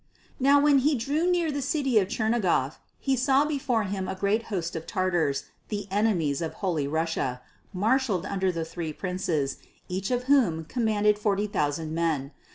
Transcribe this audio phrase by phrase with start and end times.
[0.39, 4.15] Now when he drew near to the city of Chernigof, he saw before him a
[4.15, 7.39] great host of Tatars, the enemies of Holy Russia,
[7.71, 9.57] marshalled under three princes,
[9.89, 12.31] each of whom commanded forty thousand men.